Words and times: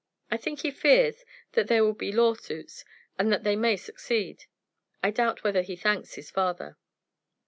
I 0.31 0.37
think 0.37 0.61
he 0.61 0.71
fears 0.71 1.23
that 1.51 1.67
there 1.67 1.83
will 1.85 1.93
be 1.93 2.11
lawsuits, 2.11 2.83
and 3.19 3.31
that 3.31 3.43
they 3.43 3.55
may 3.55 3.77
succeed. 3.77 4.45
I 5.03 5.11
doubt 5.11 5.43
whether 5.43 5.61
he 5.61 5.75
thanks 5.75 6.15
his 6.15 6.31
father." 6.31 6.75